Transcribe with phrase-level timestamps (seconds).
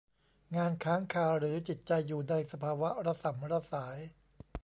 [0.55, 3.97] งานค้างคาหรือจิตใจอยู่ในสภาวะระส่ำระสาย